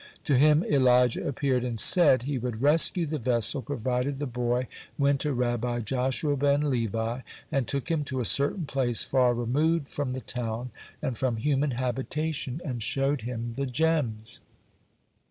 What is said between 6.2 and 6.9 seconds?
ben